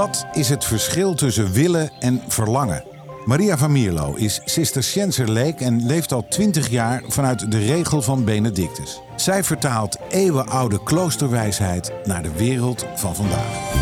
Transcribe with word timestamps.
Wat 0.00 0.26
is 0.32 0.48
het 0.48 0.64
verschil 0.64 1.14
tussen 1.14 1.52
willen 1.52 1.90
en 1.98 2.22
verlangen? 2.28 2.84
Maria 3.24 3.58
van 3.58 3.72
Mierlo 3.72 4.14
is 4.14 4.40
Cisterciënser 4.44 5.30
leek 5.30 5.60
en 5.60 5.86
leeft 5.86 6.12
al 6.12 6.28
twintig 6.28 6.68
jaar 6.68 7.02
vanuit 7.06 7.50
de 7.50 7.58
regel 7.58 8.02
van 8.02 8.24
Benedictus. 8.24 9.00
Zij 9.16 9.44
vertaalt 9.44 9.96
eeuwenoude 10.10 10.82
kloosterwijsheid 10.82 11.92
naar 12.04 12.22
de 12.22 12.32
wereld 12.32 12.86
van 12.94 13.14
vandaag. 13.14 13.74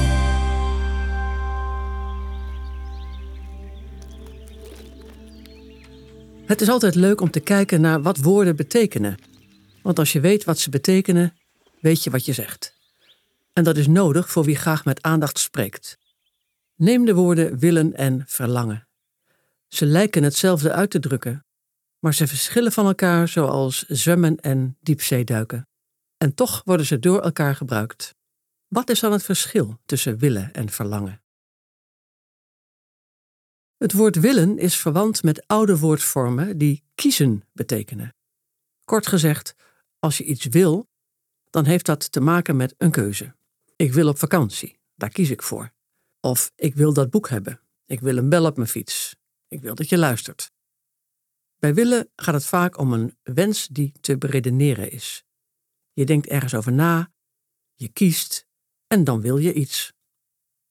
Het 6.46 6.60
is 6.60 6.68
altijd 6.68 6.94
leuk 6.94 7.20
om 7.20 7.30
te 7.30 7.40
kijken 7.40 7.80
naar 7.80 8.02
wat 8.02 8.16
woorden 8.16 8.56
betekenen. 8.56 9.18
Want 9.82 9.98
als 9.98 10.12
je 10.12 10.20
weet 10.20 10.44
wat 10.44 10.58
ze 10.58 10.70
betekenen, 10.70 11.36
weet 11.80 12.04
je 12.04 12.10
wat 12.10 12.24
je 12.24 12.32
zegt. 12.32 12.74
En 13.52 13.64
dat 13.64 13.76
is 13.76 13.86
nodig 13.86 14.30
voor 14.30 14.44
wie 14.44 14.56
graag 14.56 14.84
met 14.84 15.02
aandacht 15.02 15.38
spreekt. 15.38 15.98
Neem 16.78 17.04
de 17.04 17.14
woorden 17.14 17.58
willen 17.58 17.94
en 17.94 18.22
verlangen. 18.26 18.88
Ze 19.68 19.86
lijken 19.86 20.22
hetzelfde 20.22 20.72
uit 20.72 20.90
te 20.90 21.00
drukken, 21.00 21.46
maar 21.98 22.14
ze 22.14 22.26
verschillen 22.26 22.72
van 22.72 22.86
elkaar 22.86 23.28
zoals 23.28 23.86
zwemmen 23.86 24.36
en 24.36 24.76
diepzeeduiken. 24.80 25.68
En 26.16 26.34
toch 26.34 26.62
worden 26.64 26.86
ze 26.86 26.98
door 26.98 27.20
elkaar 27.20 27.56
gebruikt. 27.56 28.14
Wat 28.68 28.90
is 28.90 29.00
dan 29.00 29.12
het 29.12 29.22
verschil 29.22 29.78
tussen 29.84 30.18
willen 30.18 30.52
en 30.52 30.68
verlangen? 30.68 31.22
Het 33.76 33.92
woord 33.92 34.16
willen 34.16 34.58
is 34.58 34.76
verwant 34.76 35.22
met 35.22 35.46
oude 35.46 35.78
woordvormen 35.78 36.58
die 36.58 36.84
kiezen 36.94 37.44
betekenen. 37.52 38.14
Kort 38.84 39.06
gezegd, 39.06 39.54
als 39.98 40.18
je 40.18 40.24
iets 40.24 40.46
wil, 40.46 40.88
dan 41.50 41.64
heeft 41.64 41.86
dat 41.86 42.12
te 42.12 42.20
maken 42.20 42.56
met 42.56 42.74
een 42.76 42.90
keuze. 42.90 43.34
Ik 43.76 43.92
wil 43.92 44.08
op 44.08 44.18
vakantie, 44.18 44.78
daar 44.94 45.10
kies 45.10 45.30
ik 45.30 45.42
voor. 45.42 45.76
Of 46.20 46.52
ik 46.54 46.74
wil 46.74 46.92
dat 46.92 47.10
boek 47.10 47.28
hebben. 47.28 47.60
Ik 47.86 48.00
wil 48.00 48.16
een 48.16 48.28
bel 48.28 48.46
op 48.46 48.56
mijn 48.56 48.68
fiets. 48.68 49.16
Ik 49.48 49.60
wil 49.60 49.74
dat 49.74 49.88
je 49.88 49.98
luistert. 49.98 50.50
Bij 51.58 51.74
willen 51.74 52.10
gaat 52.16 52.34
het 52.34 52.46
vaak 52.46 52.78
om 52.78 52.92
een 52.92 53.16
wens 53.22 53.66
die 53.66 53.92
te 54.00 54.18
beredeneren 54.18 54.90
is. 54.90 55.24
Je 55.92 56.04
denkt 56.04 56.26
ergens 56.26 56.54
over 56.54 56.72
na, 56.72 57.12
je 57.74 57.88
kiest 57.88 58.46
en 58.86 59.04
dan 59.04 59.20
wil 59.20 59.36
je 59.36 59.52
iets. 59.52 59.92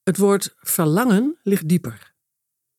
Het 0.04 0.18
woord 0.18 0.56
verlangen 0.58 1.38
ligt 1.44 1.68
dieper. 1.68 2.16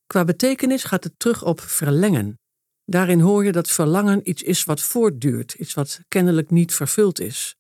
Qua 0.07 0.25
betekenis 0.25 0.85
gaat 0.85 1.05
het 1.05 1.19
terug 1.19 1.45
op 1.45 1.61
verlengen. 1.61 2.41
Daarin 2.85 3.21
hoor 3.21 3.45
je 3.45 3.53
dat 3.53 3.71
verlangen 3.71 4.29
iets 4.29 4.43
is 4.43 4.65
wat 4.65 4.81
voortduurt, 4.81 5.55
iets 5.55 5.75
wat 5.75 6.01
kennelijk 6.09 6.51
niet 6.51 6.75
vervuld 6.75 7.21
is. 7.21 7.57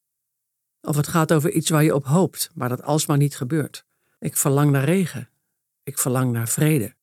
Of 0.80 0.96
het 0.96 1.06
gaat 1.06 1.32
over 1.32 1.50
iets 1.50 1.70
waar 1.70 1.84
je 1.84 1.94
op 1.94 2.04
hoopt, 2.04 2.50
maar 2.54 2.68
dat 2.68 2.82
alsmaar 2.82 3.16
niet 3.16 3.36
gebeurt. 3.36 3.86
Ik 4.18 4.36
verlang 4.36 4.70
naar 4.70 4.84
regen. 4.84 5.28
Ik 5.82 5.98
verlang 5.98 6.32
naar 6.32 6.48
vrede. 6.48 6.94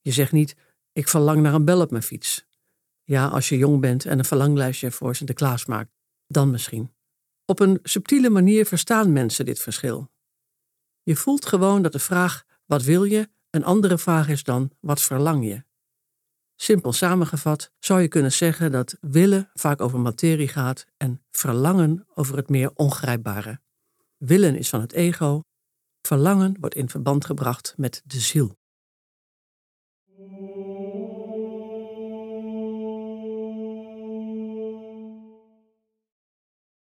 Je 0.00 0.12
zegt 0.12 0.32
niet, 0.32 0.56
ik 0.92 1.08
verlang 1.08 1.42
naar 1.42 1.54
een 1.54 1.64
bel 1.64 1.80
op 1.80 1.90
mijn 1.90 2.02
fiets. 2.02 2.46
Ja, 3.04 3.26
als 3.26 3.48
je 3.48 3.56
jong 3.56 3.80
bent 3.80 4.04
en 4.04 4.18
een 4.18 4.24
verlanglijstje 4.24 4.90
voor 4.90 5.14
Sinterklaas 5.14 5.66
maakt, 5.66 5.90
dan 6.26 6.50
misschien. 6.50 6.94
Op 7.44 7.60
een 7.60 7.78
subtiele 7.82 8.30
manier 8.30 8.66
verstaan 8.66 9.12
mensen 9.12 9.44
dit 9.44 9.58
verschil. 9.58 10.10
Je 11.02 11.16
voelt 11.16 11.46
gewoon 11.46 11.82
dat 11.82 11.92
de 11.92 11.98
vraag 11.98 12.44
wat 12.64 12.82
wil 12.82 13.04
je 13.04 13.28
een 13.50 13.64
andere 13.64 13.98
vraag 13.98 14.28
is 14.28 14.42
dan 14.42 14.70
wat 14.80 15.02
verlang 15.02 15.44
je. 15.44 15.64
Simpel 16.56 16.92
samengevat 16.92 17.72
zou 17.78 18.00
je 18.00 18.08
kunnen 18.08 18.32
zeggen 18.32 18.72
dat 18.72 18.96
willen 19.00 19.50
vaak 19.54 19.80
over 19.80 20.00
materie 20.00 20.48
gaat 20.48 20.86
en 20.96 21.22
verlangen 21.30 22.06
over 22.14 22.36
het 22.36 22.48
meer 22.48 22.70
ongrijpbare. 22.74 23.60
Willen 24.16 24.56
is 24.56 24.68
van 24.68 24.80
het 24.80 24.92
ego, 24.92 25.42
verlangen 26.06 26.56
wordt 26.60 26.74
in 26.74 26.88
verband 26.88 27.24
gebracht 27.24 27.74
met 27.76 28.02
de 28.04 28.20
ziel. 28.20 28.56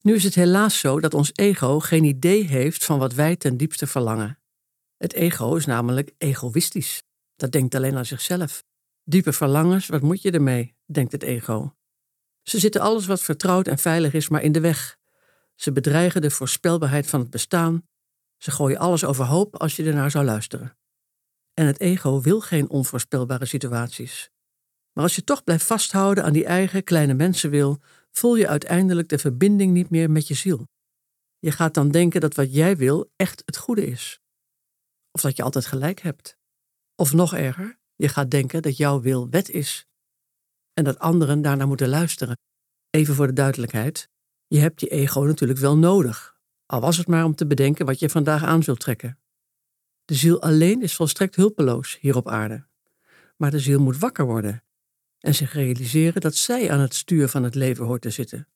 Nu 0.01 0.15
is 0.15 0.25
het 0.25 0.35
helaas 0.35 0.79
zo 0.79 1.01
dat 1.01 1.15
ons 1.15 1.31
ego 1.35 1.81
geen 1.81 2.05
idee 2.05 2.45
heeft 2.45 2.85
van 2.85 2.99
wat 2.99 3.12
wij 3.15 3.37
ten 3.37 3.57
diepste 3.57 3.87
verlangen. 3.87 4.39
Het 4.97 5.12
ego 5.12 5.55
is 5.55 5.67
namelijk 5.67 6.12
egoïstisch. 6.19 7.03
Dat 7.37 7.53
denkt 7.53 7.75
alleen 7.75 7.97
aan 7.97 8.06
zichzelf. 8.06 8.65
Diepe 9.05 9.33
verlangens, 9.33 9.87
wat 9.87 10.03
moet 10.03 10.23
je 10.23 10.31
ermee, 10.31 10.77
denkt 10.87 11.12
het 11.12 11.23
ego. 11.23 11.77
Ze 12.43 12.59
zitten 12.59 12.81
alles 12.81 13.06
wat 13.06 13.21
vertrouwd 13.21 13.69
en 13.69 13.79
veilig 13.79 14.12
is 14.12 14.29
maar 14.29 14.43
in 14.43 14.53
de 14.53 14.61
weg. 14.61 14.97
Ze 15.55 15.73
bedreigen 15.73 16.21
de 16.21 16.31
voorspelbaarheid 16.31 17.06
van 17.06 17.21
het 17.21 17.31
bestaan. 17.31 17.89
Ze 18.44 18.50
gooien 18.50 18.78
alles 18.78 19.05
overhoop 19.05 19.56
als 19.56 19.77
je 19.77 19.84
ernaar 19.84 20.10
zou 20.10 20.25
luisteren. 20.25 20.77
En 21.55 21.66
het 21.66 21.81
ego 21.81 22.21
wil 22.21 22.41
geen 22.41 22.71
onvoorspelbare 22.71 23.47
situaties. 23.47 24.31
Maar 24.93 25.05
als 25.05 25.15
je 25.15 25.25
toch 25.25 25.44
blijft 25.44 25.65
vasthouden 25.65 26.25
aan 26.25 26.32
die 26.32 26.44
eigen 26.44 26.84
kleine 26.84 27.15
mensenwil, 27.15 27.81
voel 28.10 28.37
je 28.37 28.49
uiteindelijk 28.49 29.09
de 29.09 29.19
verbinding 29.19 29.72
niet 29.72 29.91
meer 29.91 30.10
met 30.10 30.28
je 30.28 30.34
ziel. 30.34 30.69
Je 31.38 31.50
gaat 31.50 31.75
dan 31.75 31.91
denken 31.91 32.21
dat 32.21 32.34
wat 32.34 32.55
jij 32.55 32.77
wil 32.77 33.12
echt 33.16 33.43
het 33.44 33.56
goede 33.56 33.87
is. 33.87 34.21
Of 35.11 35.21
dat 35.21 35.37
je 35.37 35.43
altijd 35.43 35.66
gelijk 35.66 36.00
hebt. 36.00 36.37
Of 36.94 37.12
nog 37.12 37.34
erger, 37.34 37.78
je 37.94 38.09
gaat 38.09 38.31
denken 38.31 38.62
dat 38.62 38.76
jouw 38.76 39.00
wil 39.00 39.31
wet 39.31 39.49
is. 39.49 39.87
En 40.72 40.84
dat 40.84 40.99
anderen 40.99 41.43
daarnaar 41.43 41.66
moeten 41.66 41.88
luisteren. 41.88 42.38
Even 42.91 43.15
voor 43.15 43.26
de 43.26 43.32
duidelijkheid, 43.32 44.09
je 44.47 44.59
hebt 44.59 44.81
je 44.81 44.88
ego 44.88 45.21
natuurlijk 45.21 45.59
wel 45.59 45.76
nodig. 45.76 46.34
Al 46.67 46.81
was 46.81 46.97
het 46.97 47.07
maar 47.07 47.25
om 47.25 47.35
te 47.35 47.47
bedenken 47.47 47.87
wat 47.87 47.99
je 47.99 48.09
vandaag 48.09 48.43
aan 48.43 48.63
zult 48.63 48.81
trekken. 48.81 49.19
De 50.05 50.15
ziel 50.15 50.43
alleen 50.43 50.83
is 50.83 50.95
volstrekt 50.95 51.37
hulpeloos 51.37 51.99
hier 52.01 52.17
op 52.17 52.29
aarde. 52.29 52.67
Maar 53.37 53.51
de 53.51 53.59
ziel 53.59 53.81
moet 53.81 53.99
wakker 53.99 54.25
worden 54.25 54.65
en 55.19 55.35
zich 55.35 55.53
realiseren 55.53 56.21
dat 56.21 56.35
zij 56.35 56.71
aan 56.71 56.81
het 56.81 56.95
stuur 56.95 57.29
van 57.29 57.43
het 57.43 57.55
leven 57.55 57.85
hoort 57.85 58.03
te 58.03 58.11
zitten. 58.11 58.49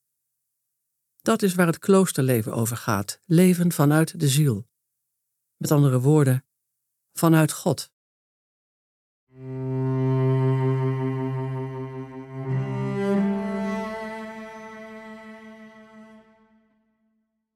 Dat 1.23 1.43
is 1.43 1.55
waar 1.55 1.67
het 1.67 1.79
kloosterleven 1.79 2.53
over 2.53 2.77
gaat: 2.77 3.21
leven 3.25 3.73
vanuit 3.73 4.21
de 4.21 4.29
ziel. 4.29 4.69
Met 5.57 5.71
andere 5.71 6.01
woorden, 6.01 6.45
vanuit 7.13 7.53
God. 7.53 7.91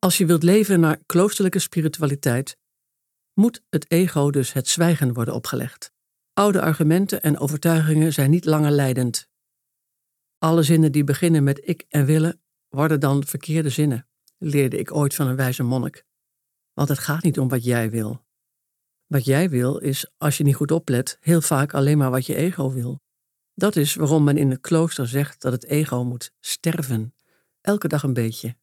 Als 0.05 0.19
je 0.19 0.27
wilt 0.27 0.43
leven 0.43 0.81
naar 0.81 0.99
kloosterlijke 1.07 1.59
spiritualiteit, 1.59 2.57
moet 3.33 3.63
het 3.69 3.91
ego 3.91 4.31
dus 4.31 4.53
het 4.53 4.69
zwijgen 4.69 5.13
worden 5.13 5.35
opgelegd. 5.35 5.93
Oude 6.33 6.61
argumenten 6.61 7.23
en 7.23 7.39
overtuigingen 7.39 8.13
zijn 8.13 8.31
niet 8.31 8.45
langer 8.45 8.71
leidend. 8.71 9.29
Alle 10.39 10.63
zinnen 10.63 10.93
die 10.93 11.05
beginnen 11.05 11.45
met 11.45 11.69
ik 11.69 11.85
en 11.89 12.05
willen 12.05 12.41
worden 12.69 13.01
dan 13.01 13.25
verkeerde 13.25 13.69
zinnen, 13.69 14.09
leerde 14.39 14.79
ik 14.79 14.95
ooit 14.95 15.15
van 15.15 15.27
een 15.27 15.37
wijze 15.37 15.63
monnik. 15.63 16.05
Want 16.73 16.89
het 16.89 16.99
gaat 16.99 17.23
niet 17.23 17.39
om 17.39 17.49
wat 17.49 17.65
jij 17.65 17.91
wil. 17.91 18.25
Wat 19.07 19.25
jij 19.25 19.51
wil 19.51 19.79
is, 19.79 20.13
als 20.17 20.37
je 20.37 20.45
niet 20.45 20.57
goed 20.57 20.71
oplet, 20.71 21.17
heel 21.21 21.41
vaak 21.41 21.75
alleen 21.75 21.99
maar 21.99 22.11
wat 22.11 22.27
je 22.27 22.35
ego 22.35 22.73
wil. 22.73 23.01
Dat 23.55 23.77
is 23.77 23.95
waarom 23.95 24.25
men 24.25 24.37
in 24.37 24.51
het 24.51 24.61
klooster 24.61 25.09
zegt 25.09 25.43
dat 25.43 25.53
het 25.53 25.65
ego 25.65 26.05
moet 26.05 26.33
sterven. 26.41 27.15
Elke 27.61 27.89
dag 27.89 28.03
een 28.03 28.13
beetje. 28.13 28.61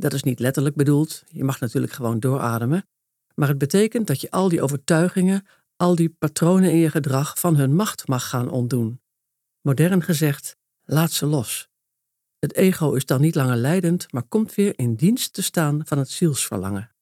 Dat 0.00 0.12
is 0.12 0.22
niet 0.22 0.38
letterlijk 0.38 0.76
bedoeld, 0.76 1.24
je 1.26 1.44
mag 1.44 1.60
natuurlijk 1.60 1.92
gewoon 1.92 2.20
doorademen. 2.20 2.88
Maar 3.34 3.48
het 3.48 3.58
betekent 3.58 4.06
dat 4.06 4.20
je 4.20 4.30
al 4.30 4.48
die 4.48 4.62
overtuigingen, 4.62 5.46
al 5.76 5.94
die 5.94 6.08
patronen 6.08 6.70
in 6.70 6.76
je 6.76 6.90
gedrag 6.90 7.38
van 7.38 7.56
hun 7.56 7.74
macht 7.74 8.08
mag 8.08 8.28
gaan 8.28 8.50
ontdoen. 8.50 9.00
Modern 9.60 10.02
gezegd, 10.02 10.56
laat 10.84 11.12
ze 11.12 11.26
los. 11.26 11.68
Het 12.38 12.54
ego 12.54 12.92
is 12.92 13.06
dan 13.06 13.20
niet 13.20 13.34
langer 13.34 13.56
leidend, 13.56 14.12
maar 14.12 14.22
komt 14.22 14.54
weer 14.54 14.78
in 14.78 14.94
dienst 14.94 15.32
te 15.32 15.42
staan 15.42 15.80
van 15.84 15.98
het 15.98 16.10
zielsverlangen. 16.10 16.94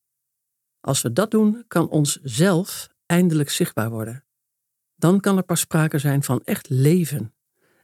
Als 0.81 1.03
we 1.03 1.12
dat 1.12 1.31
doen, 1.31 1.65
kan 1.69 1.89
ons 1.89 2.19
zelf 2.23 2.89
eindelijk 3.06 3.50
zichtbaar 3.50 3.91
worden. 3.91 4.25
Dan 4.95 5.21
kan 5.21 5.37
er 5.37 5.43
pas 5.43 5.61
sprake 5.61 5.99
zijn 5.99 6.23
van 6.23 6.43
echt 6.45 6.69
leven. 6.69 7.35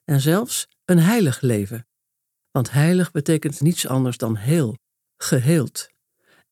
En 0.05 0.21
zelfs 0.21 0.69
een 0.85 0.99
heilig 0.99 1.41
leven. 1.41 1.87
Want 2.51 2.71
heilig 2.71 3.11
betekent 3.11 3.61
niets 3.61 3.87
anders 3.87 4.17
dan 4.17 4.37
heel, 4.37 4.77
geheeld. 5.17 5.89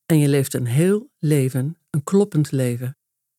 En 0.05 0.17
je 0.17 0.27
leeft 0.27 0.53
een 0.53 0.65
heel 0.65 1.11
leven, 1.19 1.77
een 1.89 2.03
kloppend 2.03 2.51
leven, 2.51 2.97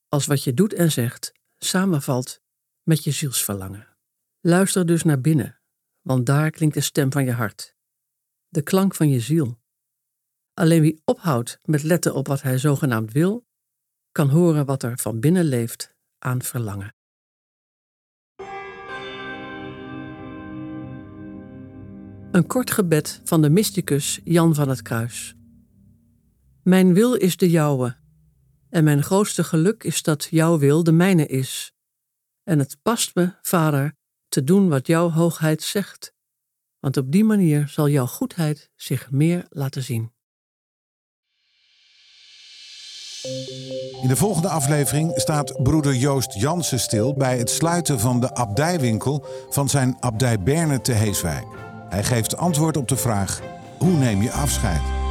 als 0.08 0.26
wat 0.26 0.44
je 0.44 0.54
doet 0.54 0.72
en 0.72 0.92
zegt 0.92 1.32
samenvalt 1.56 2.40
met 2.82 3.04
je 3.04 3.10
zielsverlangen. 3.10 3.96
Luister 4.40 4.86
dus 4.86 5.02
naar 5.02 5.20
binnen, 5.20 5.60
want 6.00 6.26
daar 6.26 6.50
klinkt 6.50 6.74
de 6.74 6.80
stem 6.80 7.12
van 7.12 7.24
je 7.24 7.32
hart, 7.32 7.76
de 8.48 8.62
klank 8.62 8.94
van 8.94 9.08
je 9.08 9.20
ziel. 9.20 9.58
Alleen 10.54 10.80
wie 10.82 11.02
ophoudt 11.04 11.58
met 11.62 11.82
letten 11.82 12.14
op 12.14 12.26
wat 12.26 12.42
hij 12.42 12.58
zogenaamd 12.58 13.12
wil, 13.12 13.46
kan 14.12 14.28
horen 14.28 14.66
wat 14.66 14.82
er 14.82 14.98
van 14.98 15.20
binnen 15.20 15.44
leeft 15.44 15.94
aan 16.18 16.42
verlangen. 16.42 16.94
Een 22.34 22.46
kort 22.46 22.70
gebed 22.70 23.20
van 23.24 23.42
de 23.42 23.50
mysticus 23.50 24.20
Jan 24.24 24.54
van 24.54 24.68
het 24.68 24.82
Kruis. 24.82 25.34
Mijn 26.62 26.94
wil 26.94 27.14
is 27.14 27.36
de 27.36 27.50
jouwe, 27.50 27.96
en 28.70 28.84
mijn 28.84 29.02
grootste 29.02 29.44
geluk 29.44 29.84
is 29.84 30.02
dat 30.02 30.26
jouw 30.30 30.58
wil 30.58 30.84
de 30.84 30.92
mijne 30.92 31.26
is. 31.26 31.72
En 32.44 32.58
het 32.58 32.76
past 32.82 33.14
me, 33.14 33.34
vader, 33.42 33.96
te 34.28 34.44
doen 34.44 34.68
wat 34.68 34.86
jouw 34.86 35.10
hoogheid 35.10 35.62
zegt, 35.62 36.14
want 36.80 36.96
op 36.96 37.12
die 37.12 37.24
manier 37.24 37.68
zal 37.68 37.88
jouw 37.88 38.06
goedheid 38.06 38.70
zich 38.76 39.10
meer 39.10 39.46
laten 39.48 39.82
zien. 39.82 40.12
In 44.02 44.08
de 44.08 44.16
volgende 44.16 44.48
aflevering 44.48 45.12
staat 45.20 45.62
broeder 45.62 45.94
Joost 45.94 46.34
Jansen 46.34 46.80
stil 46.80 47.14
bij 47.14 47.38
het 47.38 47.50
sluiten 47.50 48.00
van 48.00 48.20
de 48.20 48.34
abdijwinkel 48.34 49.26
van 49.50 49.68
zijn 49.68 49.96
abdij 50.00 50.40
Berne 50.40 50.80
te 50.80 50.92
Heeswijk. 50.92 51.63
Hij 51.94 52.04
geeft 52.04 52.36
antwoord 52.36 52.76
op 52.76 52.88
de 52.88 52.96
vraag: 52.96 53.40
hoe 53.78 53.92
neem 53.92 54.22
je 54.22 54.32
afscheid? 54.32 55.03